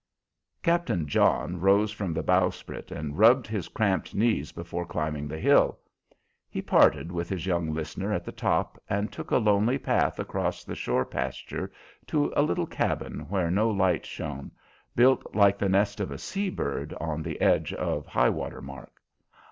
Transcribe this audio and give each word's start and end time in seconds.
Captain 0.63 1.07
John 1.07 1.59
rose 1.59 1.91
from 1.91 2.11
the 2.11 2.23
bowsprit 2.23 2.89
and 2.89 3.19
rubbed 3.19 3.45
his 3.45 3.67
cramped 3.67 4.15
knees 4.15 4.51
before 4.51 4.83
climbing 4.83 5.27
the 5.27 5.37
hill. 5.37 5.77
He 6.49 6.59
parted 6.59 7.11
with 7.11 7.29
his 7.29 7.45
young 7.45 7.71
listener 7.71 8.11
at 8.11 8.25
the 8.25 8.31
top 8.31 8.81
and 8.89 9.11
took 9.11 9.29
a 9.29 9.37
lonely 9.37 9.77
path 9.77 10.17
across 10.17 10.63
the 10.63 10.73
shore 10.73 11.05
pasture 11.05 11.71
to 12.07 12.33
a 12.35 12.41
little 12.41 12.65
cabin, 12.65 13.27
where 13.29 13.51
no 13.51 13.69
light 13.69 14.07
shone, 14.07 14.49
built 14.95 15.35
like 15.35 15.59
the 15.59 15.69
nest 15.69 15.99
of 15.99 16.09
a 16.09 16.17
sea 16.17 16.49
bird 16.49 16.95
on 16.99 17.21
the 17.21 17.39
edge 17.39 17.71
of 17.71 18.07
high 18.07 18.27
water 18.29 18.59
mark. 18.59 18.99